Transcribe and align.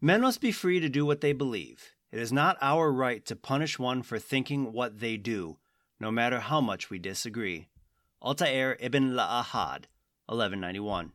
Men 0.00 0.20
must 0.20 0.40
be 0.40 0.52
free 0.52 0.78
to 0.78 0.88
do 0.88 1.04
what 1.04 1.22
they 1.22 1.32
believe. 1.32 1.90
It 2.12 2.20
is 2.20 2.32
not 2.32 2.56
our 2.60 2.92
right 2.92 3.24
to 3.24 3.34
punish 3.34 3.80
one 3.80 4.04
for 4.04 4.20
thinking 4.20 4.72
what 4.72 5.00
they 5.00 5.16
do, 5.16 5.58
no 5.98 6.12
matter 6.12 6.38
how 6.38 6.60
much 6.60 6.88
we 6.88 7.00
disagree. 7.00 7.66
Altair 8.22 8.76
ibn 8.78 9.14
La'ahad, 9.14 9.86
1191. 10.26 11.10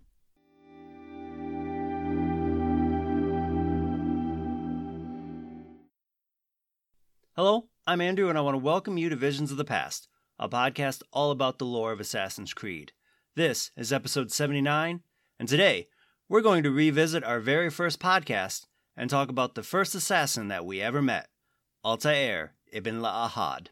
Hello, 7.37 7.69
I'm 7.87 8.01
Andrew, 8.01 8.27
and 8.27 8.37
I 8.37 8.41
want 8.41 8.55
to 8.55 8.59
welcome 8.59 8.97
you 8.97 9.07
to 9.07 9.15
Visions 9.15 9.49
of 9.49 9.55
the 9.55 9.63
Past, 9.63 10.09
a 10.37 10.49
podcast 10.49 11.03
all 11.13 11.31
about 11.31 11.57
the 11.57 11.65
lore 11.65 11.93
of 11.93 12.01
Assassin's 12.01 12.53
Creed. 12.53 12.91
This 13.33 13.71
is 13.77 13.93
episode 13.93 14.29
79, 14.29 14.99
and 15.39 15.47
today 15.47 15.87
we're 16.27 16.41
going 16.41 16.63
to 16.63 16.69
revisit 16.69 17.23
our 17.23 17.39
very 17.39 17.69
first 17.69 18.01
podcast 18.01 18.65
and 18.95 19.09
talk 19.09 19.29
about 19.29 19.55
the 19.55 19.63
first 19.63 19.95
assassin 19.95 20.47
that 20.49 20.65
we 20.65 20.81
ever 20.81 21.01
met, 21.01 21.29
Altair 21.83 22.53
ibn 22.71 22.99
La'ahad. 22.99 23.67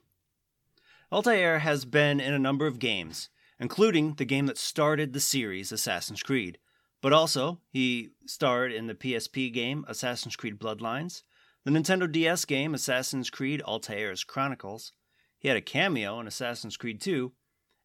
Altair 1.11 1.59
has 1.59 1.85
been 1.85 2.19
in 2.19 2.33
a 2.33 2.39
number 2.39 2.67
of 2.67 2.79
games, 2.79 3.29
including 3.59 4.13
the 4.15 4.25
game 4.25 4.45
that 4.47 4.57
started 4.57 5.13
the 5.13 5.19
series 5.19 5.71
Assassin's 5.71 6.23
Creed, 6.23 6.57
but 7.01 7.13
also 7.13 7.59
he 7.69 8.11
starred 8.25 8.71
in 8.71 8.87
the 8.87 8.95
PSP 8.95 9.51
game 9.53 9.85
Assassin's 9.87 10.35
Creed 10.35 10.59
Bloodlines, 10.59 11.23
the 11.63 11.71
Nintendo 11.71 12.11
DS 12.11 12.45
game 12.45 12.73
Assassin's 12.73 13.29
Creed 13.29 13.61
Altair's 13.61 14.23
Chronicles. 14.23 14.93
He 15.37 15.47
had 15.47 15.57
a 15.57 15.61
cameo 15.61 16.19
in 16.19 16.27
Assassin's 16.27 16.77
Creed 16.77 17.01
2, 17.01 17.31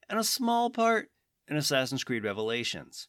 and 0.08 0.18
a 0.18 0.24
small 0.24 0.70
part 0.70 1.10
in 1.48 1.56
Assassin's 1.56 2.04
Creed 2.04 2.24
Revelations. 2.24 3.08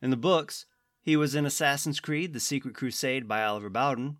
In 0.00 0.10
the 0.10 0.16
books, 0.16 0.66
he 1.08 1.16
was 1.16 1.34
in 1.34 1.46
Assassin's 1.46 2.00
Creed 2.00 2.34
The 2.34 2.38
Secret 2.38 2.74
Crusade 2.74 3.26
by 3.26 3.42
Oliver 3.42 3.70
Bowden, 3.70 4.18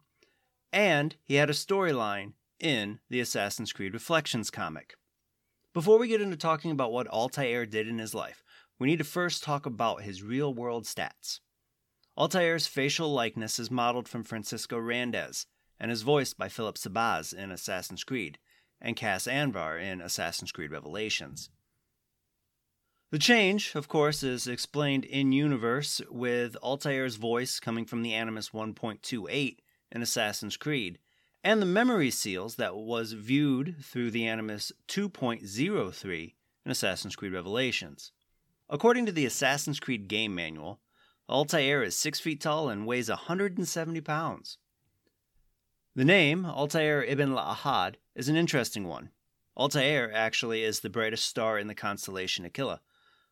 and 0.72 1.14
he 1.22 1.34
had 1.34 1.50
a 1.50 1.52
storyline 1.52 2.32
in 2.58 3.00
the 3.10 3.20
Assassin's 3.20 3.74
Creed 3.74 3.92
Reflections 3.92 4.50
comic. 4.50 4.94
Before 5.74 5.98
we 5.98 6.08
get 6.08 6.22
into 6.22 6.38
talking 6.38 6.70
about 6.70 6.90
what 6.90 7.06
Altair 7.08 7.66
did 7.66 7.88
in 7.88 7.98
his 7.98 8.14
life, 8.14 8.42
we 8.78 8.86
need 8.86 9.00
to 9.00 9.04
first 9.04 9.42
talk 9.42 9.66
about 9.66 10.00
his 10.00 10.22
real 10.22 10.54
world 10.54 10.84
stats. 10.84 11.40
Altair's 12.16 12.66
facial 12.66 13.12
likeness 13.12 13.58
is 13.58 13.70
modeled 13.70 14.08
from 14.08 14.24
Francisco 14.24 14.78
Randez, 14.78 15.44
and 15.78 15.90
is 15.90 16.00
voiced 16.00 16.38
by 16.38 16.48
Philip 16.48 16.78
Shahbaz 16.78 17.34
in 17.34 17.50
Assassin's 17.50 18.02
Creed, 18.02 18.38
and 18.80 18.96
Cass 18.96 19.26
Anvar 19.26 19.78
in 19.78 20.00
Assassin's 20.00 20.52
Creed 20.52 20.70
Revelations. 20.70 21.50
The 23.10 23.18
change, 23.18 23.74
of 23.74 23.88
course, 23.88 24.22
is 24.22 24.46
explained 24.46 25.06
in 25.06 25.32
universe 25.32 26.02
with 26.10 26.58
Altair's 26.62 27.16
voice 27.16 27.58
coming 27.58 27.86
from 27.86 28.02
the 28.02 28.12
Animus 28.12 28.50
1.28 28.50 29.56
in 29.90 30.02
Assassin's 30.02 30.58
Creed, 30.58 30.98
and 31.42 31.62
the 31.62 31.66
memory 31.66 32.10
seals 32.10 32.56
that 32.56 32.76
was 32.76 33.12
viewed 33.12 33.76
through 33.82 34.10
the 34.10 34.26
Animus 34.26 34.72
2.03 34.88 36.34
in 36.66 36.70
Assassin's 36.70 37.16
Creed 37.16 37.32
Revelations. 37.32 38.12
According 38.68 39.06
to 39.06 39.12
the 39.12 39.24
Assassin's 39.24 39.80
Creed 39.80 40.06
game 40.06 40.34
manual, 40.34 40.78
Altair 41.30 41.82
is 41.82 41.96
6 41.96 42.20
feet 42.20 42.42
tall 42.42 42.68
and 42.68 42.86
weighs 42.86 43.08
170 43.08 44.02
pounds. 44.02 44.58
The 45.96 46.04
name, 46.04 46.44
Altair 46.44 47.02
ibn 47.02 47.30
La'ahad, 47.30 47.94
is 48.14 48.28
an 48.28 48.36
interesting 48.36 48.86
one. 48.86 49.12
Altair 49.56 50.12
actually 50.12 50.62
is 50.62 50.80
the 50.80 50.90
brightest 50.90 51.24
star 51.24 51.58
in 51.58 51.68
the 51.68 51.74
constellation 51.74 52.44
Aquila. 52.44 52.82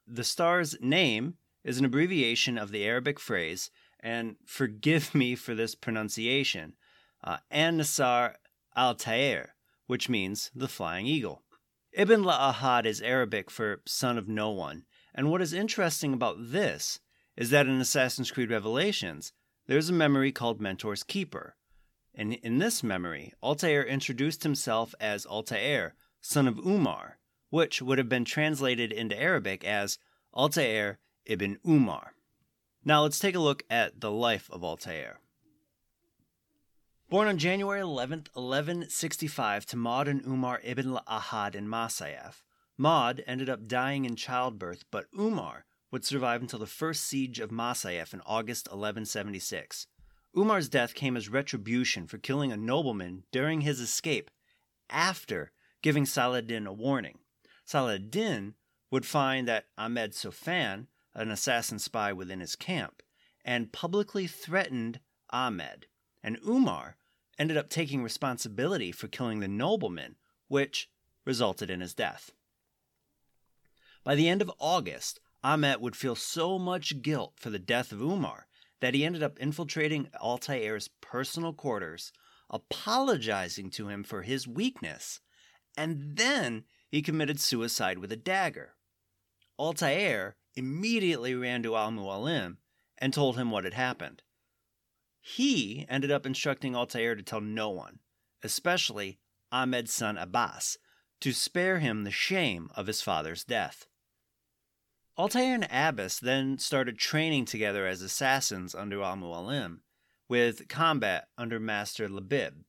The 0.09 0.25
star's 0.25 0.77
name 0.81 1.35
is 1.65 1.79
an 1.79 1.85
abbreviation 1.85 2.59
of 2.59 2.71
the 2.71 2.85
Arabic 2.85 3.19
phrase, 3.19 3.73
and 3.99 4.37
forgive 4.45 5.17
me 5.17 5.35
for 5.35 5.53
this 5.53 5.75
pronunciation, 5.75 6.77
uh, 7.25 7.39
An-Nasar 7.51 8.37
Altair, 8.77 9.57
which 9.89 10.09
means 10.09 10.53
the 10.55 10.69
flying 10.69 11.07
eagle. 11.07 11.43
Ibn 11.93 12.23
La'ahad 12.23 12.87
is 12.87 13.03
Arabic 13.03 13.51
for 13.51 13.83
son 13.85 14.17
of 14.17 14.29
no 14.29 14.51
one, 14.51 14.85
and 15.13 15.29
what 15.29 15.43
is 15.43 15.53
interesting 15.53 16.13
about 16.13 16.37
this 16.39 17.01
is 17.37 17.51
that 17.51 17.67
in 17.67 17.81
Assassin's 17.81 18.31
Creed 18.31 18.51
Revelations, 18.51 19.33
there's 19.67 19.89
a 19.89 19.93
memory 19.93 20.31
called 20.31 20.61
Mentor's 20.61 21.03
Keeper, 21.03 21.57
and 22.15 22.35
in 22.35 22.59
this 22.59 22.85
memory, 22.85 23.33
Altair 23.43 23.85
introduced 23.85 24.45
himself 24.45 24.95
as 25.01 25.27
Altair, 25.27 25.97
son 26.21 26.47
of 26.47 26.59
Umar, 26.59 27.19
which 27.51 27.81
would 27.83 27.99
have 27.99 28.09
been 28.09 28.25
translated 28.25 28.93
into 28.93 29.21
Arabic 29.21 29.65
as 29.65 29.99
Altair 30.35 30.99
ibn 31.25 31.59
Umar. 31.67 32.13
Now 32.85 33.03
let's 33.03 33.19
take 33.19 33.35
a 33.35 33.41
look 33.41 33.65
at 33.69 34.01
the 34.01 34.11
life 34.11 34.49
of 34.51 34.63
Altair. 34.63 35.19
Born 37.09 37.29
on 37.29 37.39
January 37.39 37.81
11, 37.81 38.27
1165, 38.35 39.67
to 39.67 39.77
Maud 39.77 40.09
and 40.09 40.25
Umar 40.27 40.61
ibn 40.65 40.99
Ahad 41.09 41.55
in 41.55 41.69
Masyaf, 41.69 42.43
Maud 42.77 43.23
ended 43.27 43.49
up 43.49 43.69
dying 43.69 44.05
in 44.05 44.17
childbirth, 44.17 44.85
but 44.91 45.07
Umar 45.17 45.67
would 45.91 46.05
survive 46.05 46.43
until 46.43 46.59
the 46.59 46.67
first 46.67 47.05
siege 47.05 47.39
of 47.41 47.51
Masyaf 47.51 48.13
in 48.13 48.21
August 48.27 48.67
1176. 48.67 49.87
Umar's 50.37 50.69
death 50.69 50.95
came 50.95 51.17
as 51.17 51.29
retribution 51.29 52.07
for 52.07 52.19
killing 52.19 52.53
a 52.53 52.57
nobleman 52.57 53.23
during 53.33 53.63
his 53.63 53.81
escape 53.81 54.31
after 54.91 55.53
giving 55.83 56.05
Saladin 56.05 56.67
a 56.67 56.73
warning. 56.73 57.19
Saladin 57.67 58.55
would 58.91 59.05
find 59.05 59.47
that 59.49 59.67
Ahmed 59.77 60.13
Sofian, 60.13 60.87
an 61.15 61.31
assassin 61.31 61.79
spy 61.79 62.13
within 62.13 62.41
his 62.41 62.57
camp, 62.57 63.03
and 63.45 63.73
publicly 63.73 64.27
threatened 64.27 65.01
Ahmed. 65.31 65.87
And 66.23 66.39
Umar 66.47 66.97
ended 67.39 67.57
up 67.57 67.69
taking 67.69 68.03
responsibility 68.03 68.93
for 68.93 69.09
killing 69.09 69.41
the 69.41 69.49
nobleman, 69.49 70.17
which 70.49 70.89
resulted 71.25 71.69
in 71.69 71.81
his 71.81 71.93
death. 71.93 72.31
By 74.05 74.15
the 74.15 74.29
end 74.29 74.41
of 74.41 74.53
August, 74.61 75.19
Ahmed 75.43 75.81
would 75.81 75.97
feel 75.97 76.15
so 76.15 76.59
much 76.59 77.03
guilt 77.03 77.35
for 77.37 77.51
the 77.51 77.59
death 77.59 77.91
of 77.91 78.01
Umar 78.01 78.47
that 78.81 78.95
he 78.95 79.05
ended 79.05 79.23
up 79.23 79.39
infiltrating 79.39 80.09
Altair's 80.21 80.89
personal 81.01 81.53
quarters, 81.53 82.13
apologizing 82.49 83.71
to 83.71 83.89
him 83.89 84.05
for 84.05 84.23
his 84.23 84.47
weakness, 84.47 85.21
and 85.77 86.17
then 86.17 86.65
he 86.97 87.03
committed 87.03 87.39
suicide 87.39 87.99
with 87.99 88.11
a 88.11 88.17
dagger. 88.17 88.75
Altair 89.59 90.35
immediately 90.55 91.35
ran 91.35 91.63
to 91.63 91.77
Al 91.77 91.91
Mualim 91.91 92.57
and 92.97 93.13
told 93.13 93.37
him 93.37 93.51
what 93.51 93.65
had 93.65 93.75
happened. 93.75 94.23
He 95.21 95.85
ended 95.91 96.11
up 96.11 96.25
instructing 96.25 96.75
Altair 96.75 97.15
to 97.15 97.23
tell 97.23 97.43
no 97.43 97.69
one, 97.69 97.99
especially 98.43 99.19
Ahmed's 99.53 99.93
son 99.93 100.17
Abbas, 100.17 100.79
to 101.21 101.35
spare 101.35 101.81
him 101.81 102.05
the 102.05 102.11
shame 102.11 102.71
of 102.75 102.87
his 102.87 103.03
father's 103.03 103.45
death. 103.45 103.85
Altair 105.19 105.55
and 105.55 105.69
Abbas 105.71 106.19
then 106.19 106.57
started 106.57 106.97
training 106.97 107.45
together 107.45 107.87
as 107.87 108.01
assassins 108.01 108.75
under 108.75 109.03
Al 109.03 109.17
Mualim, 109.17 109.81
with 110.31 110.67
combat 110.69 111.29
under 111.37 111.61
Master 111.61 112.09
Labib. 112.09 112.65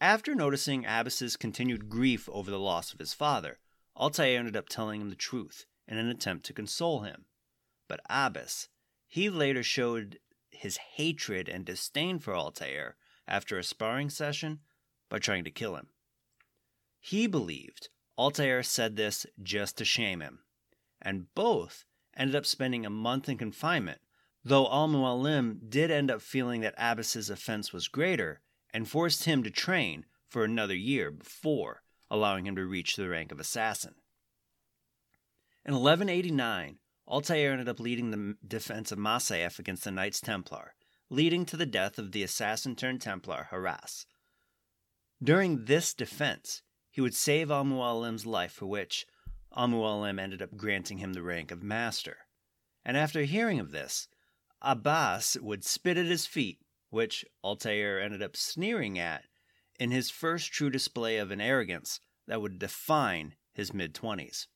After 0.00 0.34
noticing 0.34 0.84
Abbas's 0.84 1.36
continued 1.36 1.88
grief 1.88 2.28
over 2.30 2.50
the 2.50 2.58
loss 2.58 2.92
of 2.92 2.98
his 2.98 3.14
father, 3.14 3.58
Altair 3.96 4.38
ended 4.38 4.56
up 4.56 4.68
telling 4.68 5.00
him 5.00 5.10
the 5.10 5.16
truth 5.16 5.66
in 5.86 5.98
an 5.98 6.08
attempt 6.08 6.46
to 6.46 6.52
console 6.52 7.00
him. 7.00 7.26
But 7.88 8.00
Abbas, 8.10 8.68
he 9.06 9.30
later 9.30 9.62
showed 9.62 10.18
his 10.50 10.76
hatred 10.76 11.48
and 11.48 11.64
disdain 11.64 12.18
for 12.18 12.34
Altair 12.34 12.96
after 13.28 13.58
a 13.58 13.64
sparring 13.64 14.10
session 14.10 14.60
by 15.08 15.18
trying 15.18 15.44
to 15.44 15.50
kill 15.50 15.76
him. 15.76 15.88
He 17.00 17.26
believed 17.26 17.88
Altair 18.18 18.62
said 18.62 18.96
this 18.96 19.26
just 19.42 19.78
to 19.78 19.84
shame 19.84 20.20
him 20.20 20.40
and 21.04 21.32
both 21.34 21.84
ended 22.16 22.34
up 22.34 22.46
spending 22.46 22.86
a 22.86 22.90
month 22.90 23.28
in 23.28 23.36
confinement, 23.36 24.00
though 24.44 24.66
Al 24.66 24.88
Mualim 24.88 25.68
did 25.68 25.90
end 25.90 26.10
up 26.10 26.22
feeling 26.22 26.62
that 26.62 26.74
Abbas's 26.78 27.28
offense 27.30 27.72
was 27.72 27.88
greater 27.88 28.40
and 28.74 28.88
forced 28.88 29.24
him 29.24 29.44
to 29.44 29.50
train 29.50 30.04
for 30.28 30.44
another 30.44 30.74
year 30.74 31.12
before 31.12 31.82
allowing 32.10 32.46
him 32.46 32.56
to 32.56 32.66
reach 32.66 32.96
the 32.96 33.08
rank 33.08 33.32
of 33.32 33.38
assassin. 33.38 33.94
In 35.64 35.72
1189, 35.72 36.78
Altair 37.08 37.52
ended 37.52 37.68
up 37.68 37.80
leading 37.80 38.10
the 38.10 38.36
defense 38.46 38.90
of 38.90 38.98
Masyaf 38.98 39.58
against 39.58 39.84
the 39.84 39.90
Knights 39.90 40.20
Templar, 40.20 40.74
leading 41.08 41.46
to 41.46 41.56
the 41.56 41.66
death 41.66 41.98
of 41.98 42.12
the 42.12 42.22
assassin 42.22 42.74
turned 42.74 43.00
Templar 43.00 43.48
Haras. 43.50 44.06
During 45.22 45.64
this 45.64 45.94
defense, 45.94 46.62
he 46.90 47.00
would 47.00 47.14
save 47.14 47.50
Al 47.50 47.64
life, 47.64 48.52
for 48.52 48.66
which 48.66 49.06
Al 49.56 49.68
Mualim 49.68 50.20
ended 50.20 50.42
up 50.42 50.56
granting 50.56 50.98
him 50.98 51.12
the 51.12 51.22
rank 51.22 51.50
of 51.50 51.62
master. 51.62 52.18
And 52.84 52.96
after 52.96 53.22
hearing 53.22 53.60
of 53.60 53.70
this, 53.70 54.08
Abbas 54.60 55.36
would 55.40 55.64
spit 55.64 55.96
at 55.96 56.06
his 56.06 56.26
feet, 56.26 56.58
which 56.94 57.24
Altair 57.42 58.00
ended 58.00 58.22
up 58.22 58.36
sneering 58.36 59.00
at 59.00 59.24
in 59.80 59.90
his 59.90 60.10
first 60.10 60.52
true 60.52 60.70
display 60.70 61.16
of 61.16 61.32
an 61.32 61.40
arrogance 61.40 61.98
that 62.28 62.40
would 62.40 62.56
define 62.56 63.34
his 63.52 63.74
mid 63.74 63.92
20s. 63.94 64.46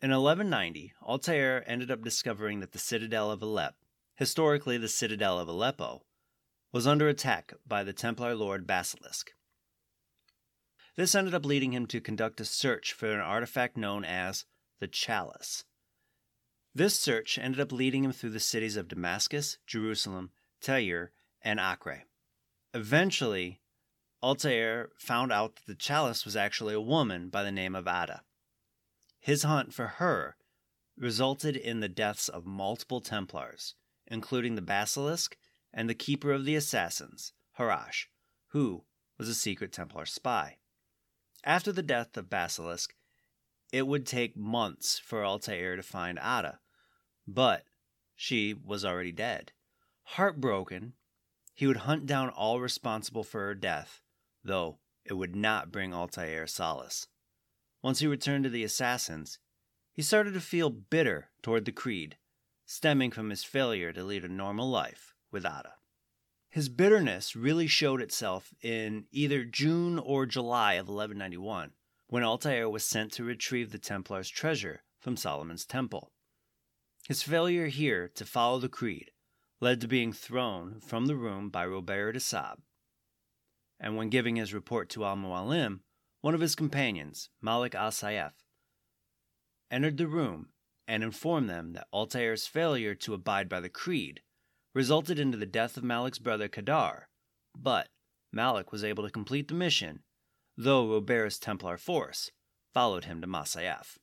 In 0.00 0.10
1190, 0.10 0.94
Altair 1.02 1.68
ended 1.68 1.90
up 1.90 2.04
discovering 2.04 2.60
that 2.60 2.70
the 2.70 2.78
citadel 2.78 3.30
of 3.32 3.42
Aleppo, 3.42 3.76
historically 4.14 4.78
the 4.78 4.86
citadel 4.86 5.40
of 5.40 5.48
Aleppo, 5.48 6.04
was 6.70 6.86
under 6.86 7.08
attack 7.08 7.52
by 7.66 7.82
the 7.82 7.92
Templar 7.92 8.36
Lord 8.36 8.64
Basilisk. 8.64 9.32
This 10.94 11.16
ended 11.16 11.34
up 11.34 11.44
leading 11.44 11.72
him 11.72 11.86
to 11.88 12.00
conduct 12.00 12.40
a 12.40 12.44
search 12.44 12.92
for 12.92 13.12
an 13.12 13.20
artifact 13.20 13.76
known 13.76 14.04
as 14.04 14.44
the 14.78 14.86
Chalice. 14.86 15.64
This 16.72 16.96
search 16.96 17.36
ended 17.36 17.60
up 17.60 17.72
leading 17.72 18.04
him 18.04 18.12
through 18.12 18.30
the 18.30 18.38
cities 18.38 18.76
of 18.76 18.86
Damascus, 18.86 19.58
Jerusalem, 19.66 20.30
Tyre, 20.60 21.12
and 21.42 21.58
Acre. 21.58 22.04
Eventually, 22.74 23.60
Altair 24.22 24.90
found 24.98 25.32
out 25.32 25.56
that 25.56 25.66
the 25.66 25.74
chalice 25.74 26.24
was 26.24 26.36
actually 26.36 26.74
a 26.74 26.80
woman 26.80 27.30
by 27.30 27.42
the 27.42 27.52
name 27.52 27.74
of 27.74 27.86
Adha. 27.86 28.20
His 29.18 29.42
hunt 29.42 29.72
for 29.72 29.86
her 29.86 30.36
resulted 30.96 31.56
in 31.56 31.80
the 31.80 31.88
deaths 31.88 32.28
of 32.28 32.44
multiple 32.46 33.00
Templars, 33.00 33.74
including 34.06 34.54
the 34.54 34.62
Basilisk 34.62 35.36
and 35.72 35.88
the 35.88 35.94
Keeper 35.94 36.32
of 36.32 36.44
the 36.44 36.56
Assassins, 36.56 37.32
Harash, 37.58 38.06
who 38.48 38.84
was 39.18 39.28
a 39.28 39.34
secret 39.34 39.72
Templar 39.72 40.06
spy. 40.06 40.58
After 41.44 41.72
the 41.72 41.82
death 41.82 42.16
of 42.16 42.28
Basilisk, 42.28 42.94
it 43.72 43.86
would 43.86 44.06
take 44.06 44.36
months 44.36 44.98
for 44.98 45.24
Altair 45.24 45.76
to 45.76 45.82
find 45.82 46.18
Adha, 46.18 46.58
but 47.26 47.64
she 48.14 48.52
was 48.52 48.84
already 48.84 49.12
dead. 49.12 49.52
Heartbroken, 50.14 50.94
he 51.54 51.68
would 51.68 51.76
hunt 51.78 52.04
down 52.04 52.30
all 52.30 52.60
responsible 52.60 53.22
for 53.22 53.46
her 53.46 53.54
death, 53.54 54.02
though 54.42 54.80
it 55.04 55.12
would 55.12 55.36
not 55.36 55.70
bring 55.70 55.94
Altair 55.94 56.48
solace. 56.48 57.06
Once 57.80 58.00
he 58.00 58.08
returned 58.08 58.42
to 58.42 58.50
the 58.50 58.64
assassins, 58.64 59.38
he 59.92 60.02
started 60.02 60.34
to 60.34 60.40
feel 60.40 60.68
bitter 60.68 61.30
toward 61.42 61.64
the 61.64 61.70
Creed, 61.70 62.18
stemming 62.66 63.12
from 63.12 63.30
his 63.30 63.44
failure 63.44 63.92
to 63.92 64.02
lead 64.02 64.24
a 64.24 64.28
normal 64.28 64.68
life 64.68 65.14
with 65.30 65.44
Adha. 65.44 65.74
His 66.48 66.68
bitterness 66.68 67.36
really 67.36 67.68
showed 67.68 68.02
itself 68.02 68.52
in 68.60 69.04
either 69.12 69.44
June 69.44 69.96
or 70.00 70.26
July 70.26 70.72
of 70.72 70.88
1191, 70.88 71.70
when 72.08 72.24
Altair 72.24 72.68
was 72.68 72.84
sent 72.84 73.12
to 73.12 73.22
retrieve 73.22 73.70
the 73.70 73.78
Templar's 73.78 74.28
treasure 74.28 74.82
from 74.98 75.16
Solomon's 75.16 75.64
temple. 75.64 76.10
His 77.06 77.22
failure 77.22 77.68
here 77.68 78.08
to 78.16 78.24
follow 78.24 78.58
the 78.58 78.68
creed 78.68 79.12
led 79.60 79.80
to 79.80 79.88
being 79.88 80.12
thrown 80.12 80.80
from 80.80 81.06
the 81.06 81.16
room 81.16 81.50
by 81.50 81.66
Robert 81.66 82.12
de 82.12 82.20
Sab. 82.20 82.60
And 83.78 83.96
when 83.96 84.08
giving 84.08 84.36
his 84.36 84.54
report 84.54 84.88
to 84.90 85.04
Al 85.04 85.16
Mualim, 85.16 85.80
one 86.20 86.34
of 86.34 86.40
his 86.40 86.54
companions, 86.54 87.30
Malik 87.40 87.74
al 87.74 87.90
Sayef, 87.90 88.32
entered 89.70 89.96
the 89.96 90.06
room 90.06 90.48
and 90.88 91.02
informed 91.02 91.48
them 91.48 91.72
that 91.72 91.86
Altair's 91.92 92.46
failure 92.46 92.94
to 92.94 93.14
abide 93.14 93.48
by 93.48 93.60
the 93.60 93.68
creed 93.68 94.22
resulted 94.74 95.18
into 95.18 95.38
the 95.38 95.46
death 95.46 95.76
of 95.76 95.84
Malik's 95.84 96.18
brother 96.18 96.48
Kadar, 96.48 97.04
but 97.56 97.88
Malik 98.32 98.72
was 98.72 98.84
able 98.84 99.04
to 99.04 99.10
complete 99.10 99.48
the 99.48 99.54
mission, 99.54 100.02
though 100.56 100.92
Robert's 100.92 101.38
Templar 101.38 101.76
force 101.76 102.30
followed 102.72 103.04
him 103.04 103.20
to 103.20 103.26
Masyaf. 103.26 103.98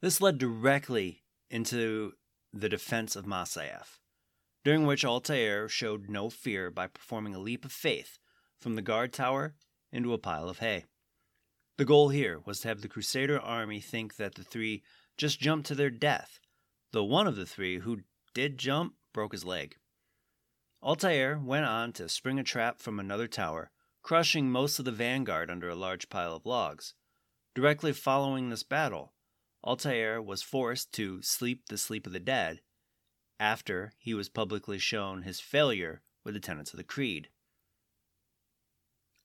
This 0.00 0.20
led 0.20 0.38
directly 0.38 1.24
into 1.50 2.14
the 2.52 2.68
defense 2.68 3.16
of 3.16 3.26
Masyaf, 3.26 4.00
during 4.64 4.86
which 4.86 5.04
Altair 5.04 5.68
showed 5.68 6.08
no 6.08 6.30
fear 6.30 6.70
by 6.70 6.86
performing 6.86 7.34
a 7.34 7.38
leap 7.38 7.64
of 7.64 7.72
faith 7.72 8.18
from 8.60 8.74
the 8.74 8.82
guard 8.82 9.12
tower 9.12 9.54
into 9.92 10.12
a 10.12 10.18
pile 10.18 10.48
of 10.48 10.58
hay. 10.58 10.84
The 11.78 11.84
goal 11.84 12.10
here 12.10 12.40
was 12.44 12.60
to 12.60 12.68
have 12.68 12.82
the 12.82 12.88
Crusader 12.88 13.40
army 13.40 13.80
think 13.80 14.16
that 14.16 14.34
the 14.34 14.44
three 14.44 14.82
just 15.16 15.40
jumped 15.40 15.66
to 15.68 15.74
their 15.74 15.90
death, 15.90 16.40
though 16.92 17.04
one 17.04 17.26
of 17.26 17.36
the 17.36 17.46
three 17.46 17.78
who 17.78 18.00
did 18.34 18.58
jump 18.58 18.94
broke 19.12 19.32
his 19.32 19.44
leg. 19.44 19.76
Altair 20.82 21.38
went 21.38 21.66
on 21.66 21.92
to 21.92 22.08
spring 22.08 22.38
a 22.38 22.44
trap 22.44 22.80
from 22.80 22.98
another 22.98 23.28
tower, 23.28 23.70
crushing 24.02 24.50
most 24.50 24.78
of 24.78 24.84
the 24.84 24.92
vanguard 24.92 25.50
under 25.50 25.68
a 25.68 25.74
large 25.74 26.08
pile 26.08 26.34
of 26.34 26.46
logs. 26.46 26.94
Directly 27.54 27.92
following 27.92 28.48
this 28.48 28.62
battle, 28.62 29.12
Altair 29.64 30.22
was 30.22 30.42
forced 30.42 30.92
to 30.92 31.20
sleep 31.22 31.66
the 31.68 31.78
sleep 31.78 32.06
of 32.06 32.12
the 32.12 32.20
dead 32.20 32.60
after 33.38 33.92
he 33.98 34.14
was 34.14 34.28
publicly 34.28 34.78
shown 34.78 35.22
his 35.22 35.40
failure 35.40 36.02
with 36.24 36.34
the 36.34 36.40
tenets 36.40 36.72
of 36.72 36.76
the 36.76 36.84
Creed. 36.84 37.28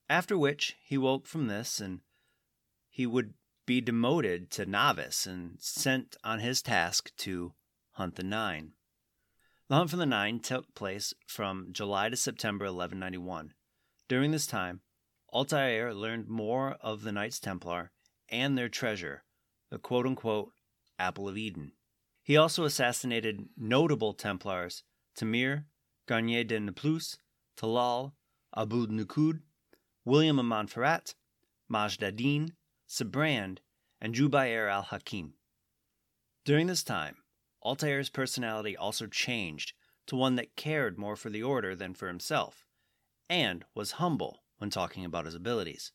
After 0.09 0.37
which 0.37 0.75
he 0.81 0.97
woke 0.97 1.27
from 1.27 1.47
this 1.47 1.79
and 1.79 2.01
he 2.89 3.05
would 3.05 3.33
be 3.65 3.81
demoted 3.81 4.49
to 4.51 4.65
novice 4.65 5.25
and 5.25 5.59
sent 5.59 6.15
on 6.23 6.39
his 6.39 6.61
task 6.61 7.11
to 7.17 7.53
hunt 7.91 8.15
the 8.15 8.23
Nine. 8.23 8.73
The 9.67 9.75
hunt 9.75 9.89
for 9.89 9.97
the 9.97 10.05
Nine 10.05 10.39
took 10.39 10.73
place 10.75 11.13
from 11.27 11.73
July 11.73 12.09
to 12.09 12.15
September 12.15 12.65
1191. 12.65 13.53
During 14.07 14.31
this 14.31 14.47
time, 14.47 14.81
Altair 15.33 15.93
learned 15.93 16.29
more 16.29 16.77
of 16.79 17.01
the 17.01 17.11
Knights 17.11 17.39
Templar 17.39 17.91
and 18.29 18.57
their 18.57 18.69
treasure, 18.69 19.24
the 19.75 19.79
quote 19.79 20.05
unquote 20.05 20.53
Apple 20.97 21.27
of 21.27 21.37
Eden. 21.37 21.73
He 22.23 22.37
also 22.37 22.63
assassinated 22.63 23.49
notable 23.57 24.13
Templars 24.13 24.83
Tamir, 25.19 25.65
Garnier 26.07 26.45
de 26.45 26.57
Naplouse, 26.61 27.17
Talal, 27.57 28.13
Abu 28.55 28.87
Nukud, 28.87 29.41
William 30.05 30.39
of 30.39 30.45
Montferrat, 30.45 31.13
Majd 31.67 32.01
ad-Din, 32.01 32.53
Sibrand, 32.87 33.57
and 33.99 34.15
Jubayr 34.15 34.71
al 34.71 34.83
Hakim. 34.83 35.33
During 36.45 36.67
this 36.67 36.83
time, 36.83 37.17
Altair's 37.61 38.09
personality 38.09 38.77
also 38.77 39.07
changed 39.07 39.73
to 40.07 40.15
one 40.15 40.35
that 40.35 40.55
cared 40.55 40.97
more 40.97 41.17
for 41.17 41.29
the 41.29 41.43
order 41.43 41.75
than 41.75 41.93
for 41.93 42.07
himself, 42.07 42.65
and 43.29 43.65
was 43.75 43.99
humble 43.99 44.45
when 44.57 44.69
talking 44.69 45.03
about 45.03 45.25
his 45.25 45.35
abilities. 45.35 45.91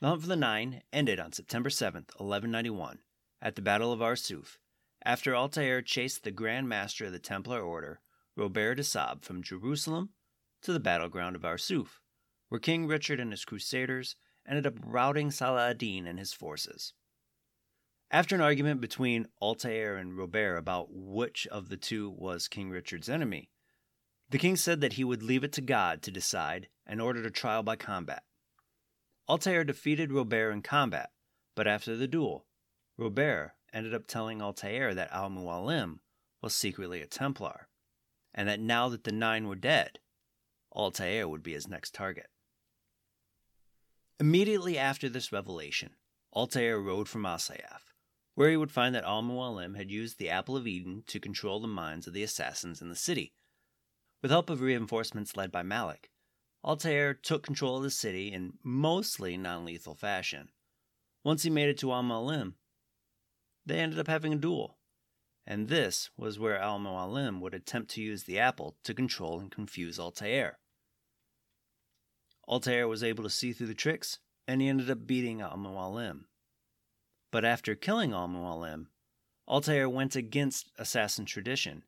The 0.00 0.08
hunt 0.08 0.22
for 0.22 0.28
the 0.28 0.36
Nine 0.36 0.82
ended 0.94 1.20
on 1.20 1.32
September 1.32 1.68
7, 1.68 2.06
1191, 2.16 3.00
at 3.42 3.54
the 3.54 3.60
Battle 3.60 3.92
of 3.92 4.00
Arsuf, 4.00 4.56
after 5.04 5.36
Altair 5.36 5.82
chased 5.82 6.24
the 6.24 6.30
Grand 6.30 6.70
Master 6.70 7.04
of 7.04 7.12
the 7.12 7.18
Templar 7.18 7.60
Order, 7.60 8.00
Robert 8.34 8.76
de 8.76 8.84
Sab, 8.84 9.22
from 9.22 9.42
Jerusalem 9.42 10.14
to 10.62 10.72
the 10.72 10.80
battleground 10.80 11.36
of 11.36 11.44
Arsuf, 11.44 12.00
where 12.48 12.58
King 12.58 12.86
Richard 12.86 13.20
and 13.20 13.30
his 13.30 13.44
crusaders 13.44 14.16
ended 14.48 14.66
up 14.66 14.78
routing 14.82 15.30
Salah 15.30 15.68
ad-Din 15.68 16.06
and 16.06 16.18
his 16.18 16.32
forces. 16.32 16.94
After 18.10 18.34
an 18.34 18.40
argument 18.40 18.80
between 18.80 19.28
Altair 19.42 19.98
and 19.98 20.16
Robert 20.16 20.56
about 20.56 20.88
which 20.90 21.46
of 21.48 21.68
the 21.68 21.76
two 21.76 22.08
was 22.08 22.48
King 22.48 22.70
Richard's 22.70 23.10
enemy, 23.10 23.50
the 24.30 24.38
king 24.38 24.56
said 24.56 24.80
that 24.80 24.94
he 24.94 25.04
would 25.04 25.22
leave 25.22 25.44
it 25.44 25.52
to 25.52 25.60
God 25.60 26.00
to 26.02 26.10
decide 26.10 26.68
and 26.86 27.02
ordered 27.02 27.26
a 27.26 27.30
trial 27.30 27.62
by 27.62 27.76
combat. 27.76 28.22
Altair 29.30 29.62
defeated 29.62 30.10
Robert 30.10 30.50
in 30.50 30.60
combat, 30.60 31.12
but 31.54 31.68
after 31.68 31.94
the 31.94 32.08
duel, 32.08 32.46
Robert 32.96 33.52
ended 33.72 33.94
up 33.94 34.08
telling 34.08 34.42
Altair 34.42 34.92
that 34.92 35.12
Al 35.12 35.30
Mualim 35.30 36.00
was 36.42 36.52
secretly 36.52 37.00
a 37.00 37.06
Templar, 37.06 37.68
and 38.34 38.48
that 38.48 38.58
now 38.58 38.88
that 38.88 39.04
the 39.04 39.12
nine 39.12 39.46
were 39.46 39.54
dead, 39.54 40.00
Altair 40.74 41.28
would 41.28 41.44
be 41.44 41.52
his 41.52 41.68
next 41.68 41.94
target. 41.94 42.26
Immediately 44.18 44.76
after 44.76 45.08
this 45.08 45.30
revelation, 45.30 45.90
Altair 46.34 46.80
rode 46.80 47.08
for 47.08 47.20
Masyaf, 47.20 47.94
where 48.34 48.50
he 48.50 48.56
would 48.56 48.72
find 48.72 48.96
that 48.96 49.04
Al 49.04 49.22
Mualim 49.22 49.76
had 49.76 49.92
used 49.92 50.18
the 50.18 50.28
Apple 50.28 50.56
of 50.56 50.66
Eden 50.66 51.04
to 51.06 51.20
control 51.20 51.60
the 51.60 51.68
minds 51.68 52.08
of 52.08 52.14
the 52.14 52.24
assassins 52.24 52.82
in 52.82 52.88
the 52.88 52.96
city. 52.96 53.32
With 54.22 54.32
help 54.32 54.50
of 54.50 54.60
reinforcements 54.60 55.36
led 55.36 55.52
by 55.52 55.62
Malik, 55.62 56.10
Altair 56.64 57.14
took 57.14 57.42
control 57.42 57.78
of 57.78 57.82
the 57.82 57.90
city 57.90 58.32
in 58.32 58.58
mostly 58.62 59.36
non 59.36 59.64
lethal 59.64 59.94
fashion. 59.94 60.50
Once 61.24 61.42
he 61.42 61.50
made 61.50 61.68
it 61.68 61.78
to 61.78 61.92
Al 61.92 62.02
Mualim, 62.02 62.54
they 63.64 63.78
ended 63.78 63.98
up 63.98 64.08
having 64.08 64.32
a 64.32 64.36
duel, 64.36 64.78
and 65.46 65.68
this 65.68 66.10
was 66.16 66.38
where 66.38 66.58
Al 66.58 66.78
Mualim 66.78 67.40
would 67.40 67.54
attempt 67.54 67.90
to 67.92 68.02
use 68.02 68.24
the 68.24 68.38
apple 68.38 68.76
to 68.84 68.94
control 68.94 69.40
and 69.40 69.50
confuse 69.50 69.98
Altair. 69.98 70.58
Altair 72.46 72.88
was 72.88 73.02
able 73.02 73.24
to 73.24 73.30
see 73.30 73.52
through 73.52 73.68
the 73.68 73.74
tricks, 73.74 74.18
and 74.46 74.60
he 74.60 74.68
ended 74.68 74.90
up 74.90 75.06
beating 75.06 75.40
Al 75.40 75.56
Mualim. 75.56 76.24
But 77.30 77.44
after 77.44 77.74
killing 77.74 78.12
Al 78.12 78.28
Mualim, 78.28 78.86
Altair 79.48 79.88
went 79.88 80.14
against 80.14 80.70
assassin 80.78 81.24
tradition 81.24 81.84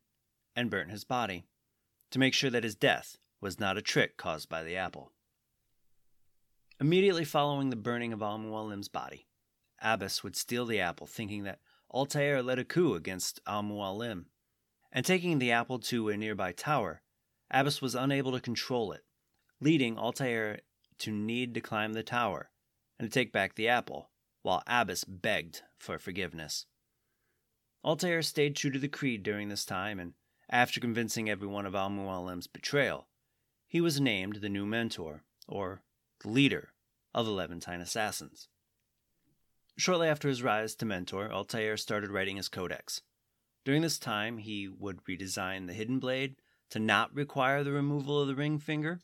and 0.55 0.71
burnt 0.71 0.91
his 0.91 1.03
body 1.03 1.45
to 2.11 2.19
make 2.19 2.33
sure 2.33 2.49
that 2.49 2.63
his 2.63 2.75
death 2.75 3.17
was 3.43 3.59
not 3.59 3.77
a 3.77 3.81
trick 3.81 4.15
caused 4.15 4.47
by 4.47 4.63
the 4.63 4.77
apple. 4.77 5.11
Immediately 6.79 7.25
following 7.25 7.69
the 7.69 7.75
burning 7.75 8.13
of 8.13 8.21
Al 8.21 8.39
Mualim's 8.39 8.87
body, 8.87 9.27
Abbas 9.81 10.23
would 10.23 10.37
steal 10.37 10.65
the 10.65 10.79
apple, 10.79 11.05
thinking 11.05 11.43
that 11.43 11.59
Altair 11.93 12.41
led 12.41 12.57
a 12.57 12.63
coup 12.63 12.95
against 12.95 13.41
Al 13.45 13.61
Mualim. 13.61 14.25
And 14.91 15.05
taking 15.05 15.39
the 15.39 15.51
apple 15.51 15.79
to 15.79 16.07
a 16.09 16.17
nearby 16.17 16.53
tower, 16.53 17.01
Abbas 17.51 17.81
was 17.81 17.95
unable 17.95 18.31
to 18.31 18.39
control 18.39 18.93
it, 18.93 19.03
leading 19.59 19.97
Altair 19.97 20.61
to 20.99 21.11
need 21.11 21.53
to 21.53 21.61
climb 21.61 21.93
the 21.93 22.03
tower 22.03 22.49
and 22.97 23.09
to 23.09 23.13
take 23.13 23.33
back 23.33 23.55
the 23.55 23.67
apple, 23.67 24.09
while 24.41 24.63
Abbas 24.67 25.03
begged 25.03 25.63
for 25.77 25.99
forgiveness. 25.99 26.65
Altair 27.83 28.21
stayed 28.21 28.55
true 28.55 28.71
to 28.71 28.79
the 28.79 28.87
creed 28.87 29.21
during 29.21 29.49
this 29.49 29.65
time 29.65 29.99
and 29.99 30.13
after 30.49 30.79
convincing 30.79 31.29
everyone 31.29 31.65
of 31.65 31.75
Al 31.75 31.89
Mualim's 31.89 32.47
betrayal, 32.47 33.07
he 33.73 33.81
was 33.81 33.99
named 33.99 34.35
the 34.35 34.49
new 34.49 34.67
mentor, 34.67 35.23
or 35.47 35.81
the 36.21 36.29
leader, 36.29 36.73
of 37.11 37.25
the 37.25 37.31
Levantine 37.31 37.81
assassins. 37.81 38.47
Shortly 39.75 40.07
after 40.07 40.29
his 40.29 40.43
rise 40.43 40.75
to 40.75 40.85
mentor, 40.85 41.31
Altair 41.31 41.75
started 41.75 42.11
writing 42.11 42.37
his 42.37 42.49
codex. 42.49 43.01
During 43.65 43.81
this 43.81 43.97
time, 43.97 44.37
he 44.37 44.67
would 44.67 45.03
redesign 45.05 45.65
the 45.65 45.73
hidden 45.73 45.97
blade 45.97 46.35
to 46.69 46.77
not 46.77 47.15
require 47.15 47.63
the 47.63 47.71
removal 47.71 48.21
of 48.21 48.27
the 48.27 48.35
ring 48.35 48.59
finger 48.59 48.99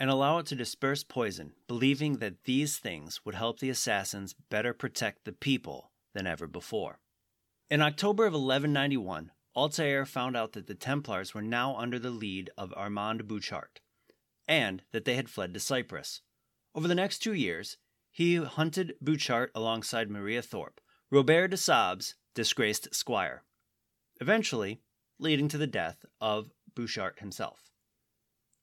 and 0.00 0.10
allow 0.10 0.38
it 0.38 0.46
to 0.46 0.56
disperse 0.56 1.04
poison, 1.04 1.52
believing 1.68 2.16
that 2.16 2.42
these 2.42 2.78
things 2.78 3.24
would 3.24 3.36
help 3.36 3.60
the 3.60 3.70
assassins 3.70 4.34
better 4.34 4.74
protect 4.74 5.24
the 5.24 5.32
people 5.32 5.92
than 6.14 6.26
ever 6.26 6.48
before. 6.48 6.98
In 7.70 7.80
October 7.80 8.26
of 8.26 8.32
1191, 8.32 9.30
Altair 9.54 10.04
found 10.04 10.36
out 10.36 10.54
that 10.54 10.66
the 10.66 10.74
Templars 10.74 11.32
were 11.32 11.42
now 11.42 11.76
under 11.76 12.00
the 12.00 12.10
lead 12.10 12.50
of 12.58 12.74
Armand 12.76 13.28
Bouchart, 13.28 13.80
and 14.46 14.82
that 14.92 15.04
they 15.04 15.14
had 15.14 15.28
fled 15.28 15.54
to 15.54 15.60
Cyprus. 15.60 16.22
Over 16.74 16.88
the 16.88 16.94
next 16.94 17.18
two 17.18 17.32
years, 17.32 17.76
he 18.10 18.36
hunted 18.36 18.94
Bouchart 19.00 19.50
alongside 19.54 20.10
Maria 20.10 20.42
Thorpe, 20.42 20.80
Robert 21.10 21.48
de 21.48 21.56
Sab's 21.56 22.14
disgraced 22.34 22.94
squire, 22.94 23.44
eventually 24.20 24.80
leading 25.18 25.48
to 25.48 25.58
the 25.58 25.66
death 25.66 26.04
of 26.20 26.50
Bouchart 26.74 27.18
himself. 27.18 27.70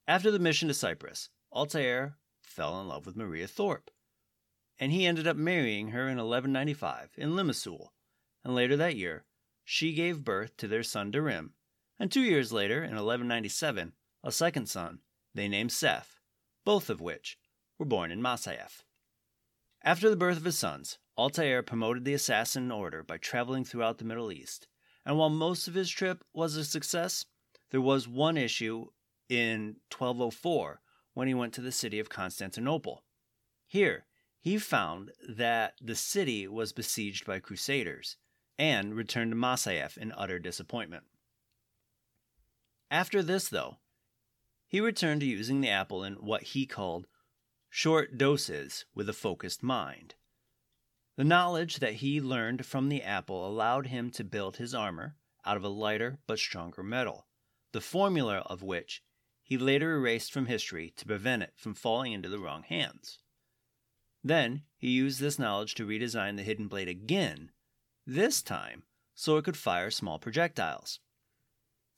After 0.07 0.31
the 0.31 0.39
mission 0.39 0.67
to 0.69 0.73
Cyprus, 0.73 1.29
Altair 1.51 2.17
fell 2.41 2.79
in 2.79 2.87
love 2.87 3.05
with 3.05 3.17
Maria 3.17 3.47
Thorpe, 3.47 3.91
and 4.79 4.91
he 4.91 5.05
ended 5.05 5.27
up 5.27 5.37
marrying 5.37 5.89
her 5.89 6.03
in 6.03 6.17
1195 6.17 7.13
in 7.17 7.31
Limassol, 7.31 7.89
and 8.43 8.55
later 8.55 8.77
that 8.77 8.95
year, 8.95 9.25
she 9.65 9.93
gave 9.93 10.23
birth 10.23 10.55
to 10.57 10.67
their 10.67 10.83
son 10.83 11.11
Darim, 11.11 11.51
and 11.99 12.11
two 12.11 12.21
years 12.21 12.53
later, 12.53 12.77
in 12.77 12.91
1197, 12.91 13.93
a 14.23 14.31
second 14.31 14.69
son 14.69 14.99
they 15.33 15.47
named 15.47 15.71
Seth, 15.71 16.19
both 16.65 16.89
of 16.89 17.01
which 17.01 17.37
were 17.77 17.85
born 17.85 18.11
in 18.11 18.21
Masyaf. 18.21 18.83
After 19.83 20.09
the 20.09 20.15
birth 20.15 20.37
of 20.37 20.45
his 20.45 20.57
sons, 20.57 20.97
Altair 21.17 21.63
promoted 21.63 22.05
the 22.05 22.13
assassin 22.13 22.71
order 22.71 23.03
by 23.03 23.17
traveling 23.17 23.63
throughout 23.63 23.97
the 23.97 24.05
Middle 24.05 24.31
East, 24.31 24.67
and 25.05 25.17
while 25.17 25.29
most 25.29 25.67
of 25.67 25.73
his 25.73 25.89
trip 25.89 26.23
was 26.33 26.55
a 26.55 26.65
success, 26.65 27.25
there 27.71 27.81
was 27.81 28.07
one 28.07 28.37
issue 28.37 28.87
in 29.29 29.77
1204 29.95 30.81
when 31.13 31.27
he 31.27 31.33
went 31.33 31.53
to 31.53 31.61
the 31.61 31.71
city 31.71 31.99
of 31.99 32.09
Constantinople. 32.09 33.03
Here, 33.65 34.05
he 34.39 34.57
found 34.57 35.11
that 35.27 35.73
the 35.81 35.95
city 35.95 36.47
was 36.47 36.71
besieged 36.71 37.25
by 37.25 37.39
crusaders 37.39 38.17
and 38.57 38.95
returned 38.95 39.31
to 39.31 39.37
Masyaf 39.37 39.97
in 39.97 40.13
utter 40.13 40.39
disappointment. 40.39 41.03
After 42.89 43.21
this, 43.21 43.49
though, 43.49 43.77
he 44.67 44.81
returned 44.81 45.21
to 45.21 45.27
using 45.27 45.61
the 45.61 45.69
apple 45.69 46.03
in 46.03 46.13
what 46.15 46.43
he 46.43 46.65
called 46.65 47.07
short 47.69 48.17
doses 48.17 48.85
with 48.93 49.07
a 49.07 49.13
focused 49.13 49.63
mind. 49.63 50.15
The 51.15 51.23
knowledge 51.23 51.77
that 51.77 51.95
he 51.95 52.21
learned 52.21 52.65
from 52.65 52.89
the 52.89 53.01
apple 53.01 53.47
allowed 53.47 53.87
him 53.87 54.11
to 54.11 54.23
build 54.23 54.57
his 54.57 54.75
armor 54.75 55.15
out 55.45 55.57
of 55.57 55.63
a 55.63 55.69
lighter 55.69 56.19
but 56.27 56.39
stronger 56.39 56.83
metal, 56.83 57.27
the 57.71 57.81
formula 57.81 58.43
of 58.45 58.61
which 58.61 59.01
he 59.41 59.57
later 59.57 59.95
erased 59.95 60.31
from 60.31 60.47
history 60.47 60.93
to 60.97 61.05
prevent 61.05 61.41
it 61.41 61.53
from 61.55 61.73
falling 61.73 62.11
into 62.11 62.29
the 62.29 62.39
wrong 62.39 62.63
hands. 62.63 63.19
Then 64.23 64.63
he 64.77 64.89
used 64.89 65.21
this 65.21 65.39
knowledge 65.39 65.73
to 65.75 65.87
redesign 65.87 66.35
the 66.35 66.43
hidden 66.43 66.67
blade 66.67 66.89
again, 66.89 67.51
this 68.05 68.41
time 68.41 68.83
so 69.15 69.37
it 69.37 69.45
could 69.45 69.57
fire 69.57 69.89
small 69.89 70.19
projectiles. 70.19 70.99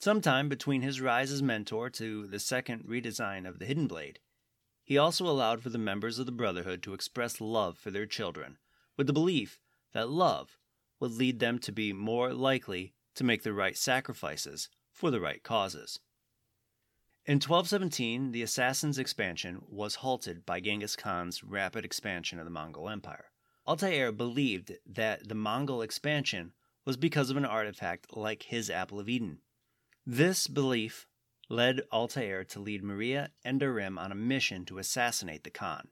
Sometime 0.01 0.47
between 0.47 0.81
his 0.81 1.01
rise 1.01 1.29
as 1.29 1.43
mentor 1.43 1.89
to 1.89 2.25
the 2.25 2.39
second 2.39 2.85
redesign 2.85 3.45
of 3.45 3.59
the 3.59 3.65
hidden 3.65 3.85
blade, 3.85 4.19
he 4.85 4.97
also 4.97 5.27
allowed 5.27 5.61
for 5.61 5.69
the 5.69 5.77
members 5.77 6.17
of 6.17 6.25
the 6.25 6.31
Brotherhood 6.31 6.81
to 6.83 6.93
express 6.93 7.41
love 7.41 7.77
for 7.77 7.91
their 7.91 8.05
children, 8.05 8.57
with 8.95 9.07
the 9.07 9.13
belief 9.13 9.59
that 9.91 10.09
love 10.09 10.57
would 11.01 11.11
lead 11.11 11.39
them 11.39 11.59
to 11.59 11.73
be 11.73 11.91
more 11.91 12.33
likely 12.33 12.93
to 13.15 13.25
make 13.25 13.43
the 13.43 13.51
right 13.51 13.75
sacrifices 13.75 14.69
for 14.89 15.11
the 15.11 15.19
right 15.19 15.43
causes. 15.43 15.99
In 17.25 17.35
1217, 17.35 18.31
the 18.31 18.41
Assassins' 18.41 18.97
expansion 18.97 19.63
was 19.67 19.95
halted 19.95 20.45
by 20.45 20.61
Genghis 20.61 20.95
Khan's 20.95 21.43
rapid 21.43 21.83
expansion 21.83 22.39
of 22.39 22.45
the 22.45 22.51
Mongol 22.51 22.87
Empire. 22.87 23.31
Altair 23.67 24.13
believed 24.13 24.71
that 24.85 25.27
the 25.27 25.35
Mongol 25.35 25.81
expansion 25.81 26.53
was 26.85 26.95
because 26.95 27.29
of 27.29 27.35
an 27.35 27.43
artifact 27.43 28.15
like 28.15 28.43
his 28.43 28.69
Apple 28.69 29.01
of 29.01 29.09
Eden. 29.09 29.39
This 30.11 30.47
belief 30.47 31.05
led 31.49 31.81
Altair 31.93 32.43
to 32.43 32.59
lead 32.59 32.83
Maria 32.83 33.29
and 33.45 33.61
Darim 33.61 33.99
on 33.99 34.11
a 34.11 34.15
mission 34.15 34.65
to 34.65 34.79
assassinate 34.79 35.43
the 35.43 35.51
Khan. 35.51 35.89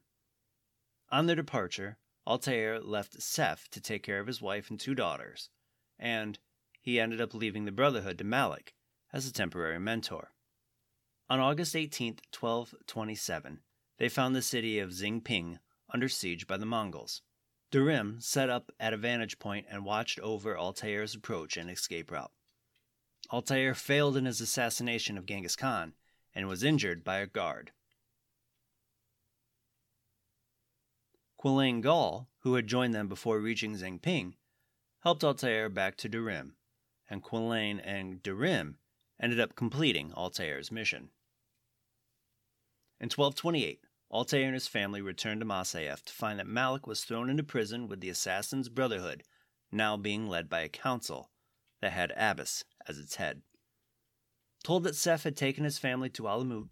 On 1.11 1.27
their 1.27 1.35
departure, 1.35 1.99
Altair 2.25 2.79
left 2.79 3.21
Seth 3.21 3.69
to 3.69 3.79
take 3.79 4.01
care 4.01 4.19
of 4.19 4.25
his 4.25 4.41
wife 4.41 4.71
and 4.71 4.79
two 4.79 4.95
daughters, 4.95 5.51
and 5.99 6.39
he 6.81 6.99
ended 6.99 7.21
up 7.21 7.35
leaving 7.35 7.65
the 7.65 7.71
Brotherhood 7.71 8.17
to 8.17 8.23
Malik 8.23 8.73
as 9.13 9.27
a 9.27 9.31
temporary 9.31 9.79
mentor. 9.79 10.33
On 11.29 11.39
August 11.39 11.75
18, 11.75 12.13
1227, 12.33 13.59
they 13.99 14.09
found 14.09 14.35
the 14.35 14.41
city 14.41 14.79
of 14.79 14.89
Xingping 14.89 15.59
under 15.93 16.09
siege 16.09 16.47
by 16.47 16.57
the 16.57 16.65
Mongols. 16.65 17.21
Darim 17.71 18.19
set 18.23 18.49
up 18.49 18.71
at 18.79 18.93
a 18.93 18.97
vantage 18.97 19.37
point 19.37 19.67
and 19.69 19.85
watched 19.85 20.19
over 20.21 20.57
Altair's 20.57 21.13
approach 21.13 21.55
and 21.55 21.69
escape 21.69 22.09
route. 22.09 22.31
Altair 23.31 23.75
failed 23.75 24.15
in 24.15 24.25
his 24.25 24.39
assassination 24.39 25.17
of 25.17 25.25
Genghis 25.25 25.55
Khan 25.55 25.93
and 26.33 26.47
was 26.47 26.63
injured 26.63 27.03
by 27.03 27.17
a 27.17 27.27
guard. 27.27 27.71
Qulan 31.37 31.81
Gal, 31.81 32.29
who 32.39 32.55
had 32.55 32.67
joined 32.67 32.93
them 32.93 33.07
before 33.07 33.39
reaching 33.39 33.75
Xingping, 33.75 34.35
helped 35.01 35.23
Altair 35.23 35.69
back 35.69 35.97
to 35.97 36.09
Darim, 36.09 36.53
and 37.09 37.23
Quillane 37.23 37.79
and 37.83 38.23
Darim 38.23 38.75
ended 39.19 39.39
up 39.39 39.55
completing 39.55 40.13
Altair's 40.13 40.71
mission. 40.71 41.11
In 42.99 43.09
1228, 43.09 43.81
Altair 44.09 44.45
and 44.45 44.53
his 44.53 44.67
family 44.67 45.01
returned 45.01 45.41
to 45.41 45.45
Masyaf 45.45 46.03
to 46.03 46.13
find 46.13 46.39
that 46.39 46.47
Malik 46.47 46.87
was 46.87 47.03
thrown 47.03 47.29
into 47.29 47.43
prison 47.43 47.87
with 47.87 47.99
the 47.99 48.09
Assassin's 48.09 48.69
Brotherhood, 48.69 49.23
now 49.71 49.97
being 49.97 50.27
led 50.27 50.49
by 50.49 50.61
a 50.61 50.69
council 50.69 51.29
that 51.81 51.91
had 51.91 52.13
Abbas 52.15 52.63
as 52.87 52.97
its 52.97 53.15
head. 53.15 53.41
Told 54.63 54.83
that 54.83 54.95
Seth 54.95 55.23
had 55.23 55.37
taken 55.37 55.63
his 55.63 55.77
family 55.77 56.09
to 56.11 56.27
Alamut, 56.27 56.67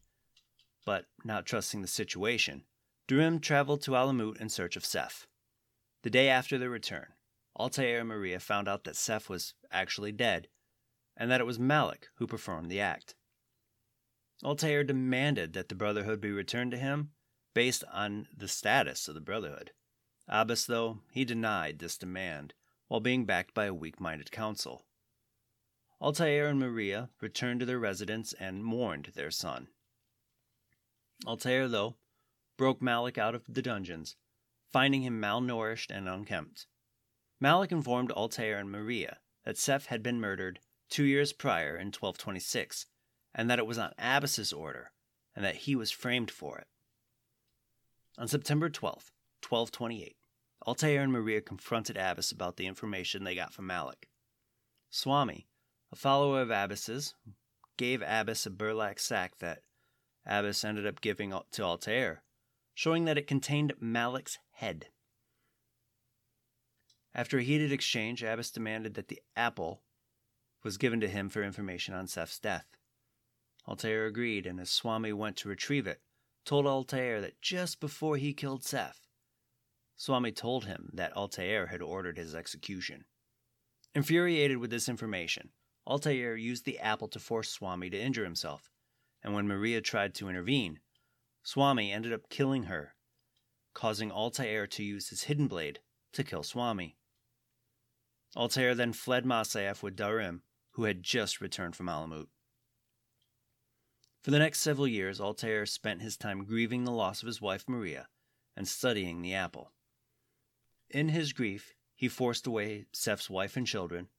but 0.85 1.05
not 1.23 1.45
trusting 1.45 1.81
the 1.81 1.87
situation, 1.87 2.63
Darim 3.07 3.41
traveled 3.41 3.81
to 3.83 3.95
Alamut 3.95 4.39
in 4.39 4.49
search 4.49 4.75
of 4.75 4.85
Seth. 4.85 5.27
The 6.03 6.09
day 6.09 6.29
after 6.29 6.57
their 6.57 6.69
return, 6.69 7.13
Altair 7.57 7.99
and 7.99 8.09
Maria 8.09 8.39
found 8.39 8.67
out 8.67 8.83
that 8.83 8.95
Seth 8.95 9.29
was 9.29 9.53
actually 9.71 10.11
dead, 10.11 10.47
and 11.15 11.31
that 11.31 11.41
it 11.41 11.45
was 11.45 11.59
Malik 11.59 12.09
who 12.15 12.27
performed 12.27 12.69
the 12.69 12.81
act. 12.81 13.15
Altair 14.43 14.83
demanded 14.83 15.53
that 15.53 15.69
the 15.69 15.75
Brotherhood 15.75 16.19
be 16.19 16.31
returned 16.31 16.71
to 16.71 16.77
him 16.77 17.11
based 17.53 17.83
on 17.91 18.27
the 18.35 18.47
status 18.47 19.07
of 19.07 19.15
the 19.15 19.21
Brotherhood. 19.21 19.71
Abbas, 20.27 20.65
though, 20.65 20.99
he 21.11 21.23
denied 21.23 21.79
this 21.79 21.97
demand 21.97 22.53
while 22.87 22.99
being 22.99 23.25
backed 23.25 23.53
by 23.53 23.65
a 23.65 23.73
weak 23.73 23.99
minded 23.99 24.31
council. 24.31 24.85
Altair 26.01 26.47
and 26.47 26.59
Maria 26.59 27.09
returned 27.21 27.61
to 27.61 27.65
their 27.65 27.79
residence 27.79 28.33
and 28.33 28.63
mourned 28.63 29.11
their 29.15 29.31
son. 29.31 29.69
Altair, 31.25 31.67
though, 31.67 31.95
broke 32.57 32.81
Malik 32.81 33.17
out 33.17 33.35
of 33.35 33.43
the 33.47 33.61
dungeons, 33.61 34.15
finding 34.71 35.03
him 35.03 35.21
malnourished 35.21 35.89
and 35.89 36.09
unkempt. 36.09 36.67
Malik 37.39 37.71
informed 37.71 38.11
Altair 38.11 38.57
and 38.57 38.69
Maria 38.69 39.19
that 39.45 39.57
Seth 39.57 39.87
had 39.87 40.03
been 40.03 40.19
murdered 40.19 40.59
two 40.89 41.03
years 41.03 41.33
prior 41.33 41.75
in 41.75 41.87
1226, 41.87 42.85
and 43.33 43.49
that 43.49 43.59
it 43.59 43.65
was 43.65 43.77
on 43.77 43.93
Abbas's 43.97 44.51
order, 44.53 44.91
and 45.35 45.43
that 45.43 45.55
he 45.55 45.75
was 45.75 45.91
framed 45.91 46.31
for 46.31 46.57
it. 46.57 46.67
On 48.17 48.27
September 48.27 48.69
12, 48.69 49.11
1228, 49.47 50.15
Altair 50.65 51.01
and 51.01 51.11
Maria 51.11 51.41
confronted 51.41 51.97
Abbas 51.97 52.31
about 52.31 52.57
the 52.57 52.67
information 52.67 53.23
they 53.23 53.35
got 53.35 53.53
from 53.53 53.67
Malik. 53.67 54.09
Swami, 54.89 55.47
a 55.95 55.97
follower 55.97 56.41
of 56.41 56.51
Abbas's, 56.51 57.13
gave 57.77 58.01
Abbas 58.01 58.45
a 58.45 58.49
burlap 58.49 58.99
sack 58.99 59.37
that 59.39 59.61
Abbas 60.25 60.65
ended 60.65 60.85
up 60.85 60.99
giving 60.99 61.33
to 61.51 61.63
Altair, 61.63 62.21
showing 62.73 63.05
that 63.05 63.17
it 63.17 63.27
contained 63.27 63.73
Malik's 63.79 64.37
head. 64.51 64.87
After 67.13 67.37
a 67.37 67.43
heated 67.43 67.71
exchange, 67.71 68.23
Abbas 68.23 68.51
demanded 68.51 68.95
that 68.95 69.07
the 69.07 69.21
apple 69.37 69.83
was 70.63 70.77
given 70.77 70.99
to 70.99 71.07
him 71.07 71.29
for 71.29 71.41
information 71.41 71.93
on 71.93 72.07
Seth's 72.07 72.39
death. 72.39 72.65
Altair 73.65 74.05
agreed, 74.05 74.45
and 74.45 74.59
as 74.59 74.69
Swami 74.69 75.13
went 75.13 75.37
to 75.37 75.49
retrieve 75.49 75.87
it, 75.87 76.01
told 76.43 76.67
Altair 76.67 77.21
that 77.21 77.41
just 77.41 77.79
before 77.79 78.17
he 78.17 78.33
killed 78.33 78.65
Seth, 78.65 79.07
Swami 79.95 80.33
told 80.33 80.65
him 80.65 80.89
that 80.93 81.15
Altair 81.15 81.67
had 81.67 81.81
ordered 81.81 82.17
his 82.17 82.35
execution. 82.35 83.05
Infuriated 83.93 84.57
with 84.57 84.71
this 84.71 84.89
information, 84.89 85.51
Altair 85.87 86.35
used 86.35 86.65
the 86.65 86.79
apple 86.79 87.07
to 87.09 87.19
force 87.19 87.49
Swami 87.49 87.89
to 87.89 87.99
injure 87.99 88.23
himself, 88.23 88.71
and 89.21 89.33
when 89.33 89.47
Maria 89.47 89.81
tried 89.81 90.15
to 90.15 90.29
intervene, 90.29 90.79
Swami 91.43 91.91
ended 91.91 92.11
up 92.11 92.29
killing 92.29 92.63
her, 92.63 92.95
causing 93.73 94.11
Altair 94.11 94.65
to 94.67 94.83
use 94.83 95.09
his 95.09 95.23
hidden 95.23 95.47
blade 95.47 95.79
to 96.13 96.23
kill 96.23 96.43
Swami. 96.43 96.97
Altair 98.35 98.73
then 98.73 98.93
fled 98.93 99.25
Masyaf 99.25 99.83
with 99.83 99.95
Darim, 99.95 100.41
who 100.71 100.85
had 100.85 101.03
just 101.03 101.39
returned 101.39 101.75
from 101.75 101.87
Alamut. 101.87 102.27
For 104.23 104.31
the 104.31 104.39
next 104.39 104.61
several 104.61 104.87
years, 104.87 105.21
Altair 105.21 105.67
spent 105.67 106.01
his 106.01 106.17
time 106.17 106.45
grieving 106.45 106.83
the 106.83 106.91
loss 106.91 107.21
of 107.21 107.27
his 107.27 107.41
wife 107.41 107.65
Maria 107.67 108.07
and 108.55 108.67
studying 108.67 109.21
the 109.21 109.35
apple. 109.35 109.71
In 110.89 111.09
his 111.09 111.31
grief, 111.31 111.75
he 111.95 112.07
forced 112.07 112.47
away 112.47 112.87
Seth's 112.91 113.29
wife 113.29 113.55
and 113.55 113.67
children, 113.67 114.09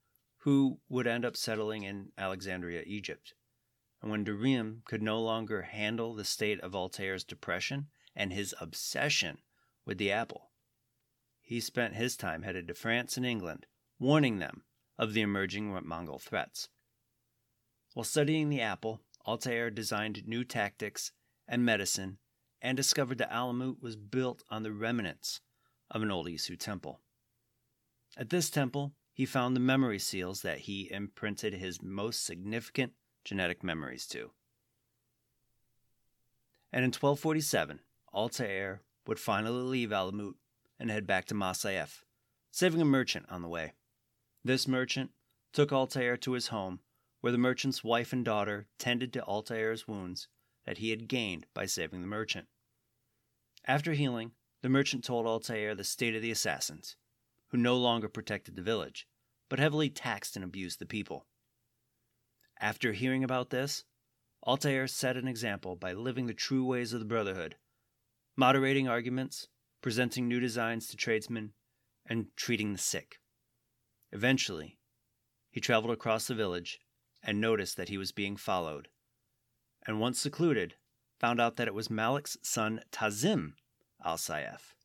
who 0.47 0.79
would 0.88 1.09
end 1.09 1.25
up 1.25 1.37
settling 1.37 1.83
in 1.83 2.12
Alexandria, 2.17 2.81
Egypt. 2.87 3.35
And 4.00 4.12
when 4.12 4.25
Darim 4.25 4.85
could 4.85 5.03
no 5.03 5.21
longer 5.21 5.62
handle 5.62 6.15
the 6.15 6.25
state 6.25 6.61
of 6.61 6.73
Altair's 6.73 7.25
depression 7.25 7.88
and 8.15 8.33
his 8.33 8.55
obsession 8.61 9.38
with 9.85 9.99
the 9.99 10.12
apple, 10.12 10.53
he 11.41 11.59
spent 11.59 11.97
his 11.97 12.17
time 12.17 12.43
headed 12.43 12.69
to 12.69 12.75
France 12.75 13.17
and 13.17 13.26
England, 13.26 13.67
warning 13.99 14.38
them 14.38 14.62
of 14.97 15.15
the 15.15 15.21
emerging 15.21 15.76
Mongol 15.85 16.21
threats. 16.21 16.69
While 17.95 18.05
studying 18.05 18.49
the 18.49 18.61
apple, 18.61 19.00
Altair 19.26 19.69
designed 19.69 20.29
new 20.29 20.45
tactics 20.45 21.11
and 21.49 21.65
medicine 21.65 22.19
and 22.62 22.76
discovered 22.76 23.19
that 23.19 23.33
Alamut 23.33 23.83
was 23.83 23.97
built 23.97 24.45
on 24.49 24.62
the 24.62 24.73
remnants 24.73 25.41
of 25.91 26.03
an 26.03 26.12
old 26.12 26.29
Isu 26.29 26.57
temple. 26.57 27.00
At 28.17 28.31
this 28.31 28.49
temple, 28.49 28.95
he 29.16 29.25
found 29.25 29.56
the 29.56 29.61
memory 29.61 29.99
seals 29.99 30.42
that 30.42 30.58
he 30.58 30.92
imprinted 30.92 31.54
his 31.54 31.80
most 31.80 32.23
significant 32.23 32.92
genetic 33.25 33.64
memories 33.64 34.06
to. 34.06 34.30
And 36.70 36.85
in 36.85 36.88
1247, 36.88 37.80
Altair 38.12 38.82
would 39.06 39.18
finally 39.18 39.62
leave 39.62 39.88
Alamut 39.88 40.35
and 40.78 40.90
head 40.90 41.06
back 41.06 41.25
to 41.26 41.35
Masyaf, 41.35 42.02
saving 42.50 42.82
a 42.82 42.85
merchant 42.85 43.25
on 43.30 43.40
the 43.40 43.49
way. 43.49 43.73
This 44.44 44.68
merchant 44.68 45.12
took 45.50 45.73
Altair 45.73 46.18
to 46.18 46.32
his 46.32 46.49
home, 46.49 46.80
where 47.23 47.32
the 47.32 47.38
merchant's 47.38 47.82
wife 47.82 48.12
and 48.12 48.23
daughter 48.23 48.66
tended 48.78 49.14
to 49.14 49.25
Altair's 49.25 49.88
wounds 49.88 50.28
that 50.66 50.76
he 50.76 50.90
had 50.90 51.08
gained 51.08 51.46
by 51.54 51.64
saving 51.64 52.02
the 52.02 52.06
merchant. 52.06 52.49
After 53.64 53.94
healing, 53.94 54.32
the 54.61 54.68
merchant 54.68 55.04
told 55.04 55.26
Altair 55.26 55.75
the 55.75 55.85
state 55.85 56.14
of 56.14 56.20
the 56.20 56.30
assassins, 56.30 56.96
who 57.49 57.59
no 57.59 57.76
longer 57.76 58.09
protected 58.09 58.57
the 58.57 58.62
village, 58.62 59.07
but 59.49 59.59
heavily 59.59 59.88
taxed 59.88 60.37
and 60.37 60.45
abused 60.45 60.79
the 60.79 60.87
people. 60.87 61.26
After 62.61 62.93
hearing 62.93 63.23
about 63.23 63.50
this, 63.50 63.85
Altair 64.47 64.87
set 64.87 65.17
an 65.17 65.29
example 65.29 65.76
by 65.76 65.93
living 65.93 66.26
the 66.26 66.35
true 66.35 66.65
ways 66.65 66.93
of 66.93 67.00
the 67.00 67.07
Brotherhood, 67.07 67.57
moderating 68.37 68.88
arguments, 68.88 69.49
presenting 69.83 70.29
new 70.29 70.41
designs 70.41 70.88
to 70.88 70.97
tradesmen, 70.97 71.53
and 72.07 72.26
treating 72.37 72.73
the 72.73 72.79
sick. 72.79 73.21
Eventually, 74.12 74.79
he 75.50 75.61
traveled 75.61 75.93
across 75.93 76.26
the 76.26 76.35
village 76.35 76.81
and 77.23 77.41
noticed 77.41 77.76
that 77.76 77.88
he 77.88 77.99
was 77.99 78.12
being 78.12 78.37
followed, 78.37 78.88
and 79.87 80.00
once 80.00 80.21
secluded, 80.21 80.76
found 81.19 81.41
out 81.41 81.57
that 81.57 81.69
it 81.69 81.75
was 81.75 81.91
Malik's 81.91 82.37
son 82.43 82.81
Tazim 82.93 83.55
al 84.05 84.17
Sayef. 84.17 84.75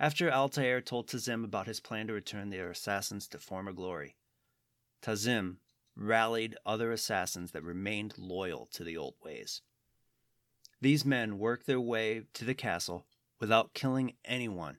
After 0.00 0.32
Altair 0.32 0.80
told 0.80 1.08
Tazim 1.08 1.44
about 1.44 1.66
his 1.66 1.78
plan 1.78 2.06
to 2.06 2.14
return 2.14 2.48
their 2.48 2.70
assassins 2.70 3.28
to 3.28 3.38
former 3.38 3.74
glory, 3.74 4.16
Tazim 5.02 5.58
rallied 5.94 6.56
other 6.64 6.90
assassins 6.90 7.50
that 7.52 7.62
remained 7.62 8.16
loyal 8.16 8.64
to 8.72 8.82
the 8.82 8.96
old 8.96 9.16
ways. 9.22 9.60
These 10.80 11.04
men 11.04 11.38
worked 11.38 11.66
their 11.66 11.78
way 11.78 12.22
to 12.32 12.46
the 12.46 12.54
castle 12.54 13.06
without 13.38 13.74
killing 13.74 14.14
anyone, 14.24 14.78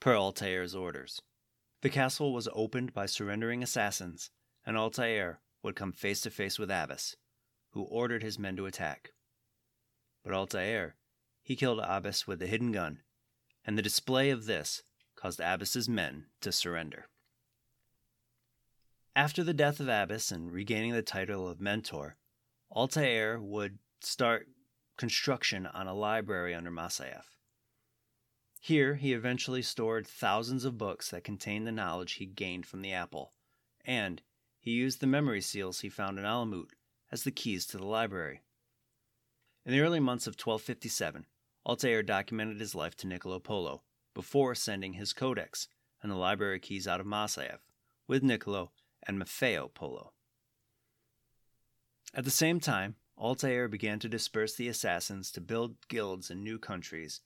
per 0.00 0.14
Altair's 0.14 0.74
orders. 0.74 1.22
The 1.80 1.88
castle 1.88 2.34
was 2.34 2.48
opened 2.52 2.92
by 2.92 3.06
surrendering 3.06 3.62
assassins, 3.62 4.30
and 4.66 4.76
Altair 4.76 5.40
would 5.62 5.76
come 5.76 5.92
face 5.92 6.20
to 6.20 6.30
face 6.30 6.58
with 6.58 6.70
Abbas, 6.70 7.16
who 7.70 7.84
ordered 7.84 8.22
his 8.22 8.38
men 8.38 8.56
to 8.56 8.66
attack. 8.66 9.12
But 10.22 10.34
Altair, 10.34 10.96
he 11.42 11.56
killed 11.56 11.80
Abbas 11.82 12.26
with 12.26 12.42
a 12.42 12.46
hidden 12.46 12.70
gun, 12.70 13.00
and 13.68 13.76
the 13.76 13.82
display 13.82 14.30
of 14.30 14.46
this 14.46 14.82
caused 15.14 15.42
Abbas's 15.42 15.90
men 15.90 16.24
to 16.40 16.50
surrender. 16.50 17.04
After 19.14 19.44
the 19.44 19.52
death 19.52 19.78
of 19.78 19.88
Abbas 19.88 20.32
and 20.32 20.50
regaining 20.50 20.92
the 20.92 21.02
title 21.02 21.46
of 21.46 21.60
mentor, 21.60 22.16
Altair 22.72 23.38
would 23.38 23.78
start 24.00 24.48
construction 24.96 25.66
on 25.66 25.86
a 25.86 25.92
library 25.92 26.54
under 26.54 26.70
Masyaf. 26.70 27.36
Here, 28.58 28.94
he 28.94 29.12
eventually 29.12 29.60
stored 29.60 30.06
thousands 30.06 30.64
of 30.64 30.78
books 30.78 31.10
that 31.10 31.22
contained 31.22 31.66
the 31.66 31.70
knowledge 31.70 32.12
he 32.12 32.24
gained 32.24 32.64
from 32.64 32.80
the 32.80 32.94
apple, 32.94 33.34
and 33.84 34.22
he 34.58 34.70
used 34.70 35.00
the 35.00 35.06
memory 35.06 35.42
seals 35.42 35.80
he 35.80 35.90
found 35.90 36.18
in 36.18 36.24
Alamut 36.24 36.70
as 37.12 37.24
the 37.24 37.30
keys 37.30 37.66
to 37.66 37.76
the 37.76 37.84
library. 37.84 38.40
In 39.66 39.72
the 39.72 39.80
early 39.80 40.00
months 40.00 40.26
of 40.26 40.36
1257, 40.36 41.26
Altair 41.68 42.02
documented 42.02 42.60
his 42.60 42.74
life 42.74 42.96
to 42.96 43.06
Niccolo 43.06 43.38
Polo 43.38 43.82
before 44.14 44.54
sending 44.54 44.94
his 44.94 45.12
codex 45.12 45.68
and 46.02 46.10
the 46.10 46.16
library 46.16 46.58
keys 46.58 46.88
out 46.88 46.98
of 46.98 47.06
Masyaf 47.06 47.58
with 48.06 48.22
Niccolo 48.22 48.72
and 49.06 49.18
Maffeo 49.18 49.72
Polo. 49.74 50.14
At 52.14 52.24
the 52.24 52.30
same 52.30 52.58
time, 52.58 52.96
Altair 53.18 53.68
began 53.68 53.98
to 53.98 54.08
disperse 54.08 54.54
the 54.54 54.68
assassins 54.68 55.30
to 55.32 55.42
build 55.42 55.76
guilds 55.88 56.30
in 56.30 56.42
new 56.42 56.58
countries, 56.58 57.20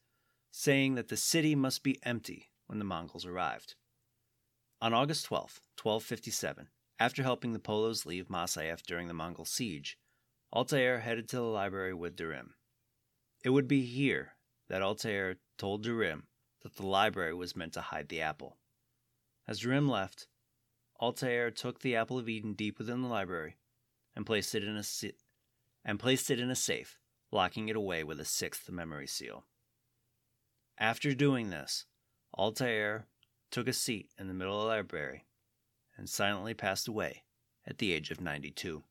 saying 0.50 0.96
that 0.96 1.06
the 1.06 1.16
city 1.16 1.54
must 1.54 1.84
be 1.84 2.00
empty 2.02 2.50
when 2.66 2.80
the 2.80 2.84
Mongols 2.84 3.24
arrived. 3.24 3.76
On 4.80 4.92
August 4.92 5.26
12, 5.26 5.60
1257, 5.80 6.68
after 6.98 7.22
helping 7.22 7.52
the 7.52 7.60
Polos 7.60 8.04
leave 8.04 8.26
Masyaf 8.26 8.82
during 8.82 9.06
the 9.06 9.14
Mongol 9.14 9.44
siege, 9.44 9.98
Altair 10.52 11.00
headed 11.00 11.28
to 11.28 11.36
the 11.36 11.42
library 11.42 11.94
with 11.94 12.16
Darim. 12.16 12.54
It 13.42 13.50
would 13.50 13.66
be 13.66 13.84
here 13.84 14.34
that 14.68 14.82
Altair 14.82 15.36
told 15.58 15.84
Darim 15.84 16.24
that 16.62 16.76
the 16.76 16.86
library 16.86 17.34
was 17.34 17.56
meant 17.56 17.72
to 17.74 17.80
hide 17.80 18.08
the 18.08 18.20
apple. 18.20 18.58
As 19.48 19.60
Darim 19.60 19.88
left, 19.88 20.28
Altair 21.00 21.50
took 21.50 21.80
the 21.80 21.96
apple 21.96 22.18
of 22.18 22.28
Eden 22.28 22.54
deep 22.54 22.78
within 22.78 23.02
the 23.02 23.08
library 23.08 23.56
and 24.14 24.24
placed 24.24 24.54
it 24.54 24.62
in 24.62 24.76
a 24.76 24.84
si- 24.84 25.16
and 25.84 25.98
placed 25.98 26.30
it 26.30 26.38
in 26.38 26.50
a 26.50 26.54
safe, 26.54 27.00
locking 27.32 27.68
it 27.68 27.74
away 27.74 28.04
with 28.04 28.20
a 28.20 28.24
sixth 28.24 28.70
memory 28.70 29.08
seal. 29.08 29.44
After 30.78 31.12
doing 31.12 31.50
this, 31.50 31.86
Altair 32.38 33.08
took 33.50 33.66
a 33.66 33.72
seat 33.72 34.10
in 34.18 34.28
the 34.28 34.34
middle 34.34 34.56
of 34.56 34.62
the 34.62 34.68
library 34.68 35.26
and 35.96 36.08
silently 36.08 36.54
passed 36.54 36.86
away 36.86 37.24
at 37.66 37.78
the 37.78 37.92
age 37.92 38.10
of 38.10 38.20
92. 38.20 38.84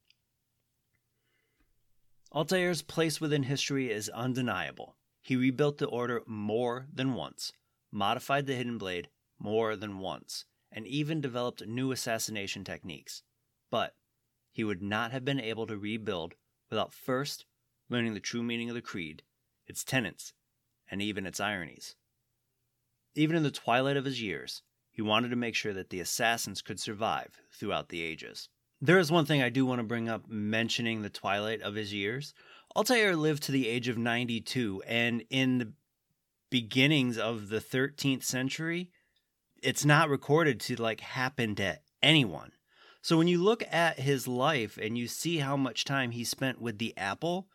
Altair's 2.34 2.82
place 2.82 3.20
within 3.20 3.44
history 3.44 3.91
is 3.91 4.08
undeniable. 4.10 4.96
He 5.22 5.36
rebuilt 5.36 5.80
the 5.80 5.88
order 5.88 6.24
more 6.26 6.88
than 6.94 7.13
once, 7.13 7.52
modified 7.91 8.46
the 8.46 8.56
hidden 8.56 8.78
blade 8.78 9.10
more 9.38 9.76
than 9.76 10.00
once, 10.00 10.46
and 10.72 10.88
even 10.88 11.20
developed 11.20 11.67
new 11.67 11.91
assassination 11.91 12.63
techniques. 12.63 13.24
But 13.70 13.96
he 14.50 14.63
would 14.63 14.82
not 14.82 15.12
have 15.12 15.26
been 15.26 15.41
able 15.41 15.67
to 15.67 15.78
rebuild 15.78 16.36
without 16.70 16.94
first 16.94 17.46
learning 17.89 18.13
the 18.13 18.22
true 18.22 18.44
meaning 18.44 18.70
of 18.70 18.76
the 18.76 18.82
creed, 18.82 19.24
its 19.67 19.84
tenets, 19.84 20.34
and 20.89 21.02
even 21.02 21.26
its 21.26 21.41
ironies. 21.41 21.98
Even 23.13 23.36
in 23.36 23.44
the 23.44 23.52
twilight 23.52 23.98
of 23.98 24.06
his 24.06 24.22
years, 24.22 24.62
he 24.89 25.02
wanted 25.02 25.30
to 25.30 25.36
make 25.36 25.56
sure 25.56 25.74
that 25.74 25.89
the 25.89 26.00
assassins 26.00 26.62
could 26.62 26.80
survive 26.80 27.41
throughout 27.52 27.89
the 27.89 28.02
ages. 28.02 28.48
There 28.84 28.98
is 28.98 29.12
one 29.12 29.26
thing 29.26 29.44
I 29.44 29.50
do 29.50 29.63
want 29.63 29.80
to 29.80 29.84
bring 29.84 30.10
up 30.10 30.28
mentioning 30.28 31.02
the 31.02 31.10
twilight 31.10 31.62
of 31.62 31.76
his 31.76 31.94
years. 31.94 32.34
Altair 32.76 33.15
lived 33.15 33.44
to 33.44 33.52
the 33.52 33.67
age 33.67 33.88
of 33.88 33.98
92, 33.98 34.82
and 34.88 35.24
in 35.30 35.58
the 35.60 35.74
beginnings 36.50 37.17
of 37.17 37.50
the 37.50 37.60
13th 37.60 38.24
century, 38.24 38.89
it's 39.62 39.86
not 39.86 40.10
recorded 40.10 40.60
to 40.62 40.82
like 40.82 41.02
happen 41.02 41.54
to 41.56 41.78
anyone. 42.02 42.54
So 43.04 43.17
when 43.17 43.28
you 43.28 43.44
look 43.44 43.63
at 43.72 44.00
his 44.00 44.28
life 44.28 44.80
and 44.82 44.98
you 44.98 45.08
see 45.08 45.38
how 45.38 45.56
much 45.56 45.86
time 45.86 46.10
he 46.10 46.24
spent 46.24 46.60
with 46.60 46.80
the 46.80 46.98
apple, 46.98 47.50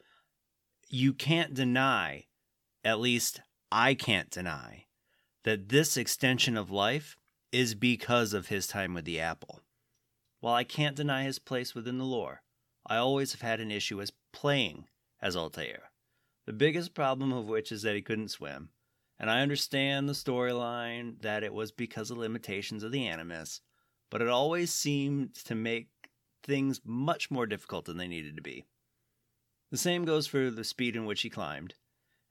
you 0.88 1.12
can't 1.12 1.54
deny, 1.54 2.26
at 2.84 3.00
least 3.00 3.40
I 3.72 3.94
can't 3.94 4.30
deny, 4.30 4.84
that 5.42 5.70
this 5.70 5.96
extension 5.96 6.56
of 6.56 6.70
life 6.70 7.16
is 7.50 7.74
because 7.74 8.32
of 8.32 8.46
his 8.46 8.68
time 8.68 8.94
with 8.94 9.04
the 9.04 9.18
apple. 9.18 9.62
While 10.40 10.55
I 10.55 10.64
can't 10.64 10.96
deny 10.96 11.25
his 11.25 11.38
place 11.38 11.75
within 11.75 11.99
the 11.99 12.05
lore, 12.05 12.42
I 12.87 12.96
always 12.96 13.33
have 13.33 13.40
had 13.40 13.61
an 13.61 13.70
issue 13.70 14.01
as 14.01 14.12
playing 14.33 14.87
as 15.20 15.37
Altair. 15.37 15.90
The 16.46 16.53
biggest 16.53 16.94
problem 16.94 17.33
of 17.33 17.46
which 17.46 17.72
is 17.72 17.83
that 17.83 17.96
he 17.96 18.03
couldn't 18.03 18.29
swim. 18.29 18.70
And 19.18 19.31
I 19.31 19.40
understand 19.40 20.09
the 20.09 20.12
storyline 20.12 21.20
that 21.22 21.42
it 21.42 21.55
was 21.55 21.72
because 21.72 22.11
of 22.11 22.18
limitations 22.18 22.83
of 22.83 22.92
the 22.92 23.07
Animus, 23.07 23.61
but 24.11 24.20
it 24.20 24.29
always 24.29 24.72
seemed 24.72 25.35
to 25.46 25.55
make 25.55 25.88
things 26.42 26.81
much 26.85 27.31
more 27.31 27.46
difficult 27.46 27.87
than 27.87 27.96
they 27.96 28.07
needed 28.07 28.37
to 28.37 28.42
be. 28.42 28.64
The 29.70 29.79
same 29.79 30.05
goes 30.05 30.27
for 30.27 30.51
the 30.51 30.64
speed 30.64 30.94
in 30.94 31.07
which 31.07 31.22
he 31.22 31.31
climbed. 31.31 31.75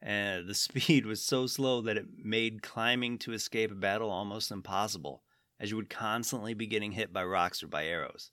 And 0.01 0.47
the 0.47 0.53
speed 0.53 1.05
was 1.05 1.21
so 1.21 1.47
slow 1.47 1.81
that 1.81 1.97
it 1.97 2.05
made 2.23 2.61
climbing 2.61 3.17
to 3.19 3.33
escape 3.33 3.71
a 3.71 3.75
battle 3.75 4.11
almost 4.11 4.51
impossible, 4.51 5.23
as 5.59 5.69
you 5.69 5.77
would 5.77 5.89
constantly 5.89 6.53
be 6.53 6.67
getting 6.67 6.91
hit 6.91 7.13
by 7.13 7.23
rocks 7.23 7.63
or 7.63 7.67
by 7.67 7.85
arrows. 7.85 8.31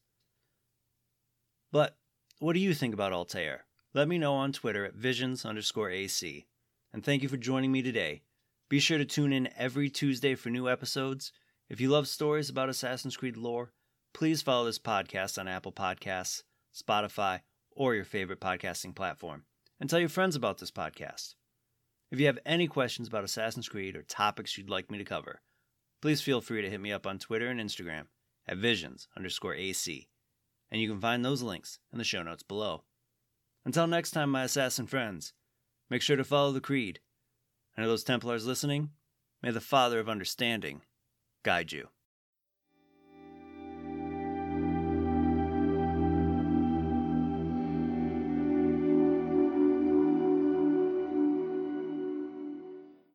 But 1.71 1.97
what 2.39 2.55
do 2.55 2.61
you 2.61 2.75
think 2.75 2.93
about 2.95 3.13
Altair? 3.13 3.65
Let 3.95 4.09
me 4.09 4.19
know 4.19 4.35
on 4.35 4.53
Twitter 4.53 4.85
at 4.85 4.95
visions 4.95 5.45
underscore 5.45 5.91
AC. 5.91 6.47
And 6.93 7.05
thank 7.05 7.23
you 7.23 7.29
for 7.29 7.37
joining 7.37 7.73
me 7.73 7.83
today. 7.83 8.23
Be 8.69 8.81
sure 8.81 8.99
to 8.99 9.05
tune 9.05 9.33
in 9.33 9.51
every 9.57 9.91
Tuesday 9.91 10.35
for 10.35 10.51
new 10.51 10.69
episodes. 10.69 11.33
If 11.69 11.81
you 11.81 11.89
love 11.89 12.09
stories 12.09 12.51
about 12.51 12.69
Assassin's 12.69 13.17
Creed 13.17 13.37
lore, 13.37 13.73
please 14.13 14.43
follow 14.43 14.67
this 14.67 14.79
podcast 14.79 15.39
on 15.39 15.49
Apple 15.49 15.73
Podcasts, 15.73 16.43
Spotify, 16.75 17.41
or 17.71 17.95
your 17.95 18.05
favorite 18.05 18.41
podcasting 18.41 18.95
platform, 18.95 19.45
and 19.81 19.89
tell 19.89 20.01
your 20.01 20.09
friends 20.09 20.37
about 20.37 20.59
this 20.59 20.71
podcast. 20.71 21.35
If 22.11 22.21
you 22.21 22.27
have 22.27 22.39
any 22.45 22.67
questions 22.67 23.09
about 23.09 23.25
Assassin's 23.25 23.69
Creed 23.69 23.97
or 23.97 24.03
topics 24.03 24.59
you'd 24.59 24.69
like 24.69 24.91
me 24.91 24.99
to 24.99 25.05
cover, 25.05 25.41
please 26.03 26.21
feel 26.21 26.41
free 26.41 26.61
to 26.61 26.69
hit 26.69 26.81
me 26.81 26.93
up 26.93 27.07
on 27.07 27.19
Twitter 27.19 27.49
and 27.49 27.61
Instagram 27.61 28.07
at 28.47 28.59
visions 28.59 29.09
underscore 29.17 29.55
AC, 29.55 30.09
and 30.71 30.81
you 30.81 30.88
can 30.88 31.01
find 31.01 31.25
those 31.25 31.43
links 31.43 31.79
in 31.93 31.99
the 31.99 32.05
show 32.05 32.23
notes 32.23 32.43
below. 32.43 32.83
Until 33.65 33.87
next 33.87 34.11
time, 34.11 34.29
my 34.29 34.43
assassin 34.43 34.88
friends, 34.88 35.33
make 35.88 36.03
sure 36.03 36.17
to 36.17 36.25
follow 36.25 36.51
the 36.51 36.61
Creed. 36.61 36.99
And 37.77 37.85
to 37.85 37.88
those 37.88 38.05
Templars 38.05 38.45
listening, 38.45 38.91
may 39.43 39.53
the 39.53 39.61
Father 39.61 40.01
of 40.01 40.09
Understanding 40.09 40.83
guide 41.45 41.73
you. 41.73 41.88